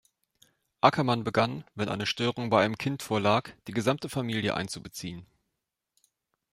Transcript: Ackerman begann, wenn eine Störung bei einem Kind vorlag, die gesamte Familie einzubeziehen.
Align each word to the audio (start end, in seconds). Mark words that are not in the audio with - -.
Ackerman 0.81 1.23
begann, 1.23 1.63
wenn 1.75 1.87
eine 1.87 2.07
Störung 2.07 2.49
bei 2.49 2.65
einem 2.65 2.79
Kind 2.79 3.03
vorlag, 3.03 3.51
die 3.67 3.71
gesamte 3.71 4.09
Familie 4.09 4.55
einzubeziehen. 4.55 5.27